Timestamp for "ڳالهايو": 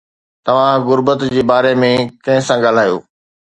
2.63-2.97